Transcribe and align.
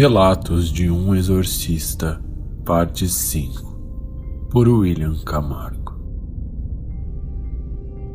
Relatos 0.00 0.72
de 0.72 0.90
um 0.90 1.14
Exorcista, 1.14 2.24
Parte 2.64 3.06
5, 3.06 4.48
por 4.50 4.66
William 4.66 5.14
Camargo. 5.26 6.00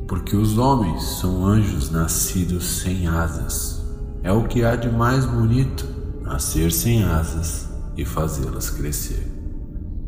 Porque 0.08 0.36
os 0.36 0.58
homens 0.58 1.04
são 1.04 1.46
anjos 1.46 1.92
nascidos 1.92 2.66
sem 2.80 3.08
asas. 3.08 3.86
É 4.24 4.32
o 4.32 4.48
que 4.48 4.66
há 4.66 4.76
de 4.76 4.90
mais 4.90 5.28
bonito 5.28 5.86
nascer 6.24 6.72
sem 6.72 7.04
asas 7.04 7.70
e 7.96 8.04
fazê-las 8.04 8.72
crescer. 8.72 9.32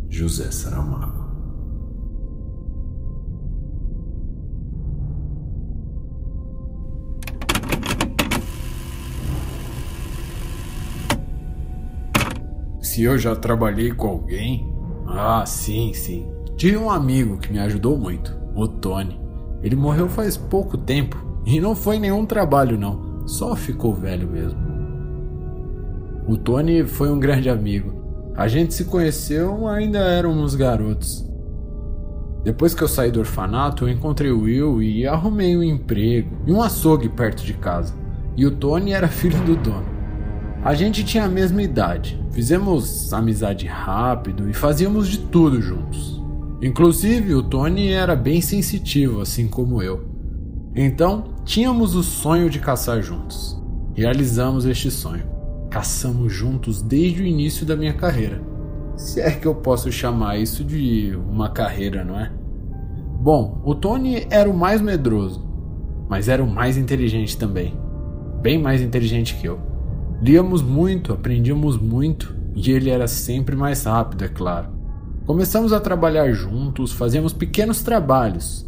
José 0.10 0.50
Saramago. 0.50 1.27
Se 12.98 13.04
eu 13.04 13.16
já 13.16 13.36
trabalhei 13.36 13.92
com 13.92 14.08
alguém? 14.08 14.74
Ah, 15.06 15.46
sim, 15.46 15.94
sim. 15.94 16.28
Tive 16.56 16.78
um 16.78 16.90
amigo 16.90 17.38
que 17.38 17.54
me 17.54 17.60
ajudou 17.60 17.96
muito, 17.96 18.36
o 18.56 18.68
Tony. 18.68 19.22
Ele 19.62 19.76
morreu 19.76 20.10
faz 20.10 20.36
pouco 20.36 20.76
tempo 20.76 21.16
e 21.46 21.60
não 21.60 21.76
foi 21.76 22.00
nenhum 22.00 22.26
trabalho, 22.26 22.76
não. 22.76 23.28
Só 23.28 23.56
ficou 23.56 23.94
velho 23.94 24.28
mesmo. 24.28 24.60
O 26.28 26.38
Tony 26.38 26.86
foi 26.86 27.12
um 27.12 27.20
grande 27.20 27.52
amigo. 27.52 27.94
A 28.36 28.48
gente 28.48 28.74
se 28.74 28.86
conheceu, 28.86 29.68
ainda 29.68 30.00
éramos 30.00 30.56
garotos. 30.56 31.24
Depois 32.44 32.74
que 32.74 32.82
eu 32.82 32.88
saí 32.88 33.12
do 33.12 33.20
orfanato, 33.20 33.86
eu 33.86 33.90
encontrei 33.90 34.32
o 34.32 34.42
Will 34.42 34.82
e 34.82 35.06
arrumei 35.06 35.56
um 35.56 35.62
emprego 35.62 36.36
e 36.48 36.52
um 36.52 36.64
açougue 36.64 37.10
perto 37.10 37.46
de 37.46 37.54
casa. 37.54 37.94
E 38.36 38.44
o 38.44 38.50
Tony 38.50 38.92
era 38.92 39.08
filho 39.08 39.40
do 39.44 39.56
dono. 39.56 39.97
A 40.64 40.74
gente 40.74 41.04
tinha 41.04 41.26
a 41.26 41.30
mesma 41.30 41.62
idade, 41.62 42.20
fizemos 42.32 43.14
amizade 43.14 43.66
rápido 43.68 44.50
e 44.50 44.54
fazíamos 44.54 45.08
de 45.08 45.20
tudo 45.20 45.62
juntos. 45.62 46.22
Inclusive, 46.62 47.36
o 47.36 47.44
Tony 47.44 47.90
era 47.90 48.16
bem 48.16 48.42
sensitivo, 48.42 49.22
assim 49.22 49.48
como 49.48 49.82
eu. 49.82 50.06
Então, 50.76 51.36
tínhamos 51.46 51.96
o 51.96 52.02
sonho 52.02 52.50
de 52.50 52.60
caçar 52.60 53.02
juntos. 53.02 53.62
Realizamos 53.94 54.66
este 54.66 54.90
sonho. 54.90 55.24
Caçamos 55.70 56.34
juntos 56.34 56.82
desde 56.82 57.22
o 57.22 57.26
início 57.26 57.66
da 57.66 57.76
minha 57.76 57.94
carreira. 57.94 58.42
Se 58.96 59.22
é 59.22 59.32
que 59.32 59.48
eu 59.48 59.54
posso 59.54 59.92
chamar 59.92 60.38
isso 60.40 60.64
de 60.64 61.16
uma 61.30 61.50
carreira, 61.50 62.04
não 62.04 62.20
é? 62.20 62.32
Bom, 63.20 63.62
o 63.64 63.76
Tony 63.76 64.26
era 64.30 64.50
o 64.50 64.58
mais 64.58 64.82
medroso, 64.82 65.48
mas 66.10 66.28
era 66.28 66.44
o 66.44 66.50
mais 66.50 66.78
inteligente 66.78 67.38
também. 67.38 67.76
Bem 68.42 68.58
mais 68.58 68.82
inteligente 68.82 69.36
que 69.36 69.48
eu. 69.48 69.67
Líamos 70.22 70.62
muito, 70.62 71.14
aprendíamos 71.14 71.78
muito 71.78 72.36
e 72.56 72.72
ele 72.72 72.90
era 72.90 73.08
sempre 73.08 73.56
mais 73.56 73.84
rápido, 73.84 74.24
é 74.24 74.28
claro. 74.28 74.70
Começamos 75.26 75.72
a 75.72 75.80
trabalhar 75.80 76.32
juntos, 76.32 76.92
fazíamos 76.92 77.34
pequenos 77.34 77.84
trabalhos 77.84 78.68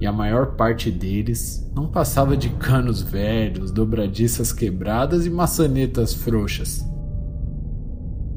e 0.00 0.06
a 0.06 0.12
maior 0.12 0.56
parte 0.56 0.90
deles 0.90 1.70
não 1.74 1.86
passava 1.86 2.36
de 2.36 2.48
canos 2.50 3.02
velhos, 3.02 3.70
dobradiças 3.70 4.52
quebradas 4.52 5.26
e 5.26 5.30
maçanetas 5.30 6.14
frouxas. 6.14 6.86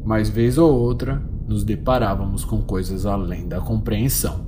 Mas 0.04 0.30
vez 0.30 0.58
ou 0.58 0.74
outra 0.74 1.22
nos 1.48 1.64
deparávamos 1.64 2.44
com 2.44 2.62
coisas 2.62 3.06
além 3.06 3.48
da 3.48 3.60
compreensão. 3.60 4.48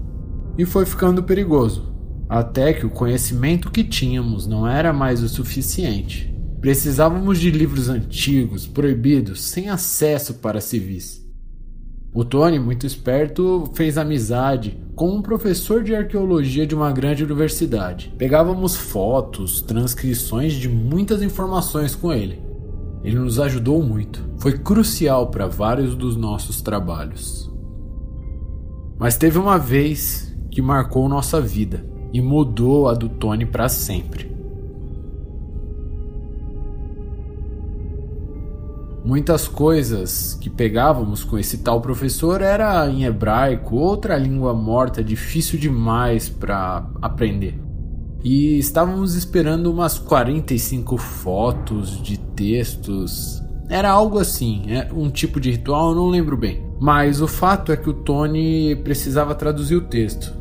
E 0.57 0.65
foi 0.65 0.85
ficando 0.85 1.23
perigoso, 1.23 1.93
até 2.27 2.73
que 2.73 2.85
o 2.85 2.89
conhecimento 2.89 3.71
que 3.71 3.83
tínhamos 3.83 4.47
não 4.47 4.67
era 4.67 4.91
mais 4.91 5.23
o 5.23 5.29
suficiente. 5.29 6.30
Precisávamos 6.61 7.39
de 7.39 7.49
livros 7.49 7.89
antigos, 7.89 8.67
proibidos, 8.67 9.41
sem 9.41 9.67
acesso 9.69 10.35
para 10.35 10.61
civis. 10.61 11.27
O 12.13 12.23
Tony, 12.23 12.59
muito 12.59 12.85
esperto, 12.85 13.67
fez 13.73 13.97
amizade 13.97 14.77
com 14.95 15.09
um 15.09 15.23
professor 15.23 15.83
de 15.83 15.95
arqueologia 15.95 16.67
de 16.67 16.75
uma 16.75 16.91
grande 16.91 17.23
universidade. 17.23 18.13
Pegávamos 18.15 18.75
fotos, 18.75 19.59
transcrições 19.63 20.53
de 20.53 20.69
muitas 20.69 21.23
informações 21.23 21.95
com 21.95 22.13
ele. 22.13 22.39
Ele 23.03 23.17
nos 23.17 23.39
ajudou 23.39 23.81
muito. 23.81 24.23
Foi 24.37 24.59
crucial 24.59 25.31
para 25.31 25.47
vários 25.47 25.95
dos 25.95 26.15
nossos 26.15 26.61
trabalhos. 26.61 27.51
Mas 28.99 29.17
teve 29.17 29.39
uma 29.39 29.57
vez 29.57 30.31
que 30.51 30.61
marcou 30.61 31.09
nossa 31.09 31.41
vida 31.41 31.83
e 32.13 32.21
mudou 32.21 32.87
a 32.87 32.93
do 32.93 33.09
Tony 33.09 33.47
para 33.47 33.67
sempre. 33.67 34.30
Muitas 39.03 39.47
coisas 39.47 40.37
que 40.39 40.47
pegávamos 40.47 41.23
com 41.23 41.37
esse 41.37 41.57
tal 41.57 41.81
professor 41.81 42.39
era 42.39 42.87
em 42.87 43.03
hebraico, 43.03 43.75
outra 43.75 44.15
língua 44.15 44.53
morta, 44.53 45.03
difícil 45.03 45.59
demais 45.59 46.29
para 46.29 46.87
aprender. 47.01 47.59
E 48.23 48.59
estávamos 48.59 49.15
esperando 49.15 49.71
umas 49.71 49.97
45 49.97 50.97
fotos 50.97 51.99
de 51.99 52.19
textos. 52.19 53.41
Era 53.67 53.89
algo 53.89 54.19
assim, 54.19 54.65
é 54.67 54.87
um 54.93 55.09
tipo 55.09 55.39
de 55.39 55.49
ritual, 55.49 55.95
não 55.95 56.07
lembro 56.07 56.37
bem. 56.37 56.63
Mas 56.79 57.21
o 57.21 57.27
fato 57.27 57.71
é 57.71 57.77
que 57.77 57.89
o 57.89 57.93
Tony 57.93 58.75
precisava 58.83 59.33
traduzir 59.33 59.77
o 59.77 59.81
texto. 59.81 60.31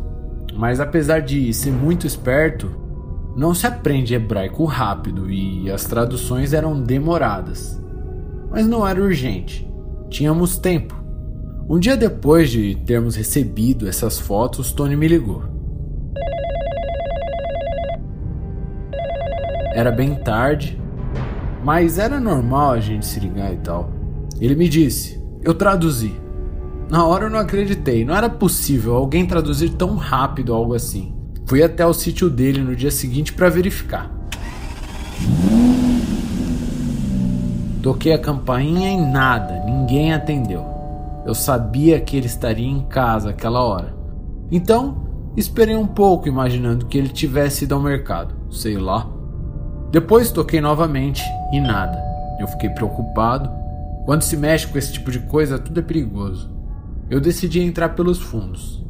Mas 0.54 0.80
apesar 0.80 1.20
de 1.20 1.50
ser 1.54 1.72
muito 1.72 2.06
esperto, 2.06 2.70
não 3.34 3.54
se 3.54 3.66
aprende 3.66 4.14
hebraico 4.14 4.66
rápido 4.66 5.30
e 5.30 5.70
as 5.70 5.84
traduções 5.84 6.52
eram 6.52 6.78
demoradas 6.78 7.80
mas 8.50 8.66
não 8.66 8.86
era 8.86 9.00
urgente. 9.00 9.68
Tínhamos 10.08 10.58
tempo. 10.58 10.94
Um 11.68 11.78
dia 11.78 11.96
depois 11.96 12.50
de 12.50 12.74
termos 12.84 13.14
recebido 13.14 13.88
essas 13.88 14.18
fotos, 14.18 14.72
Tony 14.72 14.96
me 14.96 15.06
ligou. 15.06 15.44
Era 19.72 19.92
bem 19.92 20.16
tarde, 20.16 20.80
mas 21.62 21.98
era 21.98 22.18
normal 22.18 22.72
a 22.72 22.80
gente 22.80 23.06
se 23.06 23.20
ligar 23.20 23.54
e 23.54 23.58
tal. 23.58 23.92
Ele 24.40 24.56
me 24.56 24.68
disse: 24.68 25.22
Eu 25.42 25.54
traduzi. 25.54 26.12
Na 26.90 27.06
hora 27.06 27.26
eu 27.26 27.30
não 27.30 27.38
acreditei, 27.38 28.04
não 28.04 28.16
era 28.16 28.28
possível 28.28 28.96
alguém 28.96 29.24
traduzir 29.24 29.70
tão 29.70 29.94
rápido 29.94 30.52
algo 30.52 30.74
assim. 30.74 31.14
Fui 31.46 31.62
até 31.62 31.86
o 31.86 31.92
sítio 31.92 32.28
dele 32.28 32.60
no 32.62 32.74
dia 32.74 32.90
seguinte 32.90 33.32
para 33.32 33.48
verificar. 33.48 34.19
Toquei 37.82 38.12
a 38.12 38.18
campainha 38.18 38.92
e 38.92 38.96
nada, 39.10 39.64
ninguém 39.64 40.12
atendeu. 40.12 40.66
Eu 41.24 41.34
sabia 41.34 41.98
que 41.98 42.14
ele 42.14 42.26
estaria 42.26 42.68
em 42.68 42.82
casa 42.82 43.30
aquela 43.30 43.62
hora. 43.62 43.94
Então, 44.50 45.32
esperei 45.34 45.74
um 45.74 45.86
pouco, 45.86 46.28
imaginando 46.28 46.84
que 46.84 46.98
ele 46.98 47.08
tivesse 47.08 47.64
ido 47.64 47.74
ao 47.74 47.80
mercado, 47.80 48.34
sei 48.50 48.76
lá. 48.76 49.08
Depois 49.90 50.30
toquei 50.30 50.60
novamente 50.60 51.22
e 51.52 51.58
nada. 51.58 51.98
Eu 52.38 52.46
fiquei 52.48 52.68
preocupado. 52.68 53.50
Quando 54.04 54.22
se 54.22 54.36
mexe 54.36 54.66
com 54.66 54.76
esse 54.76 54.92
tipo 54.92 55.10
de 55.10 55.20
coisa, 55.20 55.58
tudo 55.58 55.80
é 55.80 55.82
perigoso. 55.82 56.50
Eu 57.08 57.18
decidi 57.18 57.62
entrar 57.62 57.90
pelos 57.90 58.18
fundos. 58.18 58.84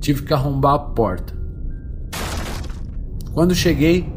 Tive 0.00 0.22
que 0.22 0.34
arrombar 0.34 0.74
a 0.74 0.78
porta. 0.80 1.38
Quando 3.32 3.54
cheguei, 3.54 4.12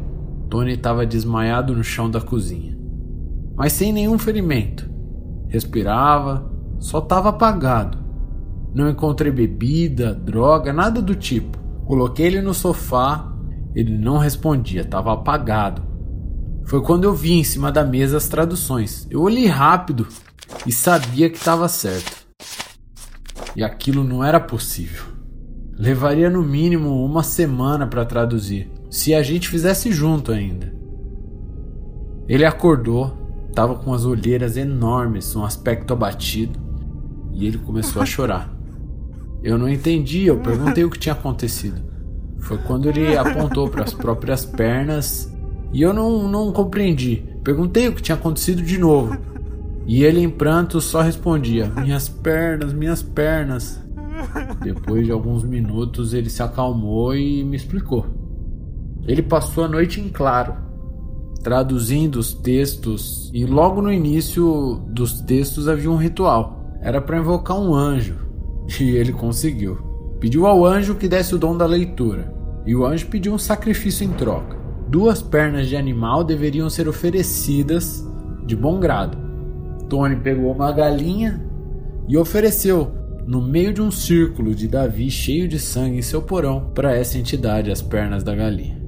Tony 0.50 0.72
estava 0.72 1.06
desmaiado 1.06 1.72
no 1.72 1.84
chão 1.84 2.10
da 2.10 2.20
cozinha 2.20 2.71
mas 3.56 3.72
sem 3.72 3.92
nenhum 3.92 4.18
ferimento. 4.18 4.90
Respirava, 5.48 6.50
só 6.78 6.98
estava 6.98 7.28
apagado. 7.28 7.98
Não 8.74 8.88
encontrei 8.88 9.30
bebida, 9.30 10.14
droga, 10.14 10.72
nada 10.72 11.02
do 11.02 11.14
tipo. 11.14 11.58
Coloquei 11.84 12.26
ele 12.26 12.40
no 12.40 12.54
sofá, 12.54 13.30
ele 13.74 13.96
não 13.96 14.18
respondia, 14.18 14.82
estava 14.82 15.12
apagado. 15.12 15.82
Foi 16.64 16.80
quando 16.80 17.04
eu 17.04 17.14
vi 17.14 17.32
em 17.32 17.44
cima 17.44 17.70
da 17.70 17.84
mesa 17.84 18.16
as 18.16 18.28
traduções. 18.28 19.06
Eu 19.10 19.20
olhei 19.20 19.46
rápido 19.46 20.06
e 20.66 20.72
sabia 20.72 21.28
que 21.28 21.36
estava 21.36 21.68
certo. 21.68 22.26
E 23.54 23.62
aquilo 23.62 24.02
não 24.02 24.24
era 24.24 24.40
possível. 24.40 25.04
Levaria 25.76 26.30
no 26.30 26.42
mínimo 26.42 27.04
uma 27.04 27.22
semana 27.22 27.86
para 27.86 28.04
traduzir, 28.04 28.70
se 28.90 29.14
a 29.14 29.22
gente 29.22 29.48
fizesse 29.48 29.90
junto 29.90 30.30
ainda. 30.30 30.72
Ele 32.28 32.44
acordou, 32.44 33.21
Tava 33.54 33.74
com 33.74 33.92
as 33.92 34.04
olheiras 34.04 34.56
enormes, 34.56 35.36
um 35.36 35.44
aspecto 35.44 35.92
abatido, 35.92 36.58
e 37.32 37.46
ele 37.46 37.58
começou 37.58 38.00
a 38.00 38.06
chorar. 38.06 38.50
Eu 39.42 39.58
não 39.58 39.68
entendi, 39.68 40.26
eu 40.26 40.38
perguntei 40.38 40.84
o 40.84 40.90
que 40.90 40.98
tinha 40.98 41.12
acontecido. 41.12 41.82
Foi 42.38 42.58
quando 42.58 42.88
ele 42.88 43.16
apontou 43.16 43.68
para 43.68 43.84
as 43.84 43.92
próprias 43.92 44.44
pernas 44.44 45.32
e 45.72 45.82
eu 45.82 45.92
não, 45.92 46.28
não 46.28 46.52
compreendi. 46.52 47.24
Perguntei 47.44 47.88
o 47.88 47.94
que 47.94 48.02
tinha 48.02 48.16
acontecido 48.16 48.62
de 48.62 48.78
novo. 48.78 49.16
E 49.86 50.04
ele 50.04 50.20
em 50.20 50.30
pranto 50.30 50.80
só 50.80 51.02
respondia: 51.02 51.72
Minhas 51.76 52.08
pernas, 52.08 52.72
minhas 52.72 53.02
pernas. 53.02 53.82
Depois 54.62 55.04
de 55.04 55.12
alguns 55.12 55.42
minutos 55.42 56.14
ele 56.14 56.30
se 56.30 56.42
acalmou 56.42 57.14
e 57.14 57.42
me 57.44 57.56
explicou. 57.56 58.06
Ele 59.06 59.22
passou 59.22 59.64
a 59.64 59.68
noite 59.68 60.00
em 60.00 60.08
claro 60.08 60.54
traduzindo 61.42 62.16
os 62.16 62.32
textos, 62.32 63.30
e 63.34 63.44
logo 63.44 63.82
no 63.82 63.92
início 63.92 64.80
dos 64.88 65.20
textos 65.20 65.68
havia 65.68 65.90
um 65.90 65.96
ritual. 65.96 66.78
Era 66.80 67.00
para 67.00 67.18
invocar 67.18 67.58
um 67.58 67.74
anjo, 67.74 68.16
e 68.80 68.96
ele 68.96 69.12
conseguiu. 69.12 69.78
Pediu 70.20 70.46
ao 70.46 70.64
anjo 70.64 70.94
que 70.94 71.08
desse 71.08 71.34
o 71.34 71.38
dom 71.38 71.56
da 71.56 71.66
leitura, 71.66 72.32
e 72.64 72.76
o 72.76 72.86
anjo 72.86 73.08
pediu 73.08 73.34
um 73.34 73.38
sacrifício 73.38 74.04
em 74.04 74.10
troca. 74.10 74.56
Duas 74.88 75.20
pernas 75.22 75.68
de 75.68 75.76
animal 75.76 76.22
deveriam 76.22 76.70
ser 76.70 76.86
oferecidas 76.86 78.06
de 78.46 78.54
bom 78.54 78.78
grado. 78.78 79.18
Tony 79.88 80.16
pegou 80.16 80.52
uma 80.52 80.70
galinha 80.70 81.44
e 82.08 82.16
ofereceu 82.16 82.92
no 83.26 83.40
meio 83.40 83.72
de 83.72 83.80
um 83.80 83.90
círculo 83.90 84.54
de 84.54 84.68
Davi 84.68 85.10
cheio 85.10 85.48
de 85.48 85.58
sangue 85.58 85.98
em 85.98 86.02
seu 86.02 86.22
porão 86.22 86.70
para 86.74 86.96
essa 86.96 87.18
entidade 87.18 87.70
as 87.70 87.80
pernas 87.80 88.22
da 88.22 88.34
galinha. 88.34 88.81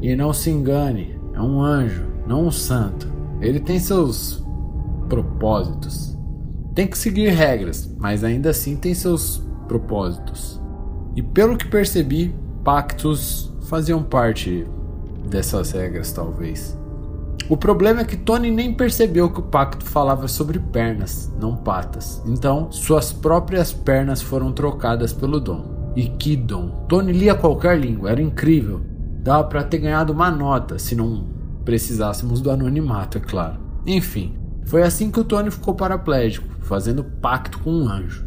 E 0.00 0.16
não 0.16 0.32
se 0.32 0.48
engane, 0.48 1.20
é 1.34 1.40
um 1.42 1.60
anjo, 1.60 2.06
não 2.26 2.46
um 2.46 2.50
santo. 2.50 3.12
Ele 3.42 3.60
tem 3.60 3.78
seus 3.78 4.42
propósitos. 5.06 6.16
Tem 6.74 6.86
que 6.86 6.96
seguir 6.96 7.28
regras, 7.28 7.94
mas 7.98 8.24
ainda 8.24 8.48
assim 8.48 8.74
tem 8.74 8.94
seus 8.94 9.46
propósitos. 9.68 10.58
E 11.14 11.20
pelo 11.20 11.58
que 11.58 11.68
percebi, 11.68 12.34
pactos 12.64 13.52
faziam 13.68 14.02
parte 14.02 14.66
dessas 15.28 15.72
regras, 15.72 16.10
talvez. 16.10 16.74
O 17.48 17.56
problema 17.56 18.00
é 18.00 18.04
que 18.04 18.16
Tony 18.16 18.50
nem 18.50 18.72
percebeu 18.72 19.30
que 19.30 19.40
o 19.40 19.44
pacto 19.44 19.84
falava 19.84 20.28
sobre 20.28 20.58
pernas, 20.58 21.32
não 21.40 21.56
patas. 21.56 22.22
Então, 22.26 22.70
suas 22.70 23.12
próprias 23.12 23.72
pernas 23.72 24.22
foram 24.22 24.52
trocadas 24.52 25.12
pelo 25.12 25.40
dom. 25.40 25.92
E 25.94 26.08
que 26.08 26.36
dom! 26.36 26.86
Tony 26.88 27.12
lia 27.12 27.34
qualquer 27.34 27.78
língua, 27.78 28.10
era 28.10 28.22
incrível. 28.22 28.80
Dava 29.22 29.44
para 29.44 29.64
ter 29.64 29.78
ganhado 29.78 30.12
uma 30.12 30.30
nota, 30.30 30.78
se 30.78 30.94
não 30.94 31.26
precisássemos 31.64 32.40
do 32.40 32.50
anonimato, 32.50 33.18
é 33.18 33.20
claro. 33.20 33.60
Enfim, 33.86 34.34
foi 34.64 34.82
assim 34.82 35.10
que 35.10 35.20
o 35.20 35.24
Tony 35.24 35.50
ficou 35.50 35.74
paraplégico, 35.74 36.48
fazendo 36.60 37.04
pacto 37.04 37.58
com 37.60 37.70
um 37.70 37.88
anjo. 37.88 38.26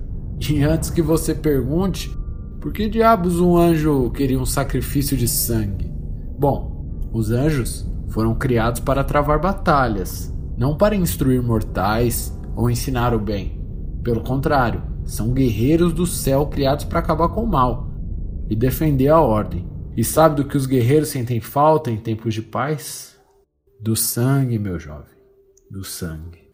E 0.49 0.63
antes 0.63 0.89
que 0.89 1.01
você 1.01 1.33
pergunte, 1.33 2.15
por 2.59 2.71
que 2.71 2.89
diabos 2.89 3.39
um 3.39 3.57
anjo 3.57 4.09
queria 4.11 4.39
um 4.39 4.45
sacrifício 4.45 5.17
de 5.17 5.27
sangue? 5.27 5.91
Bom, 6.37 7.09
os 7.11 7.31
anjos 7.31 7.87
foram 8.09 8.35
criados 8.35 8.79
para 8.79 9.03
travar 9.03 9.39
batalhas, 9.39 10.33
não 10.57 10.77
para 10.77 10.95
instruir 10.95 11.41
mortais 11.41 12.37
ou 12.55 12.69
ensinar 12.69 13.13
o 13.13 13.19
bem. 13.19 13.61
Pelo 14.03 14.21
contrário, 14.21 14.83
são 15.05 15.33
guerreiros 15.33 15.93
do 15.93 16.05
céu 16.05 16.47
criados 16.47 16.85
para 16.85 16.99
acabar 16.99 17.29
com 17.29 17.43
o 17.43 17.47
mal 17.47 17.89
e 18.49 18.55
defender 18.55 19.09
a 19.09 19.19
ordem. 19.19 19.67
E 19.95 20.03
sabe 20.03 20.35
do 20.35 20.45
que 20.45 20.57
os 20.57 20.65
guerreiros 20.65 21.09
sentem 21.09 21.39
falta 21.39 21.89
em 21.89 21.97
tempos 21.97 22.33
de 22.33 22.41
paz? 22.41 23.17
Do 23.79 23.95
sangue, 23.95 24.59
meu 24.59 24.77
jovem, 24.77 25.15
do 25.69 25.83
sangue. 25.83 26.49